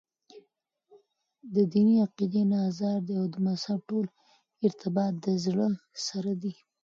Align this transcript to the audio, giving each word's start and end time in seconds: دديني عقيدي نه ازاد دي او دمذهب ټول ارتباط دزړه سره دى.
دديني 1.53 1.95
عقيدي 2.05 2.43
نه 2.49 2.57
ازاد 2.69 2.99
دي 3.07 3.13
او 3.19 3.25
دمذهب 3.35 3.79
ټول 3.89 4.05
ارتباط 4.67 5.13
دزړه 5.25 5.67
سره 6.05 6.31
دى. 6.41 6.53